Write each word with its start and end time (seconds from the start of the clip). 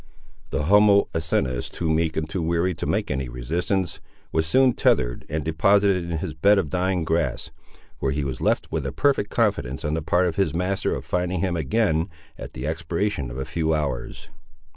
The 0.49 0.63
humble 0.63 1.09
Asinus, 1.13 1.69
too 1.69 1.87
meek 1.87 2.17
and 2.17 2.27
too 2.27 2.41
weary 2.41 2.73
to 2.73 2.87
make 2.87 3.11
any 3.11 3.29
resistance, 3.29 3.99
was 4.31 4.47
soon 4.47 4.73
tethered 4.73 5.23
and 5.29 5.43
deposited 5.45 6.05
in 6.09 6.17
his 6.17 6.33
bed 6.33 6.57
of 6.57 6.71
dying 6.71 7.03
grass, 7.03 7.51
where 7.99 8.11
he 8.11 8.23
was 8.23 8.41
left 8.41 8.71
with 8.71 8.87
a 8.87 8.91
perfect 8.91 9.29
confidence 9.29 9.85
on 9.85 9.93
the 9.93 10.01
part 10.01 10.25
of 10.25 10.37
his 10.37 10.55
master 10.55 10.95
of 10.95 11.05
finding 11.05 11.41
him, 11.41 11.55
again, 11.55 12.09
at 12.35 12.53
the 12.53 12.65
expiration 12.65 13.29
of 13.29 13.37
a 13.37 13.45
few 13.45 13.75
hours. 13.75 14.29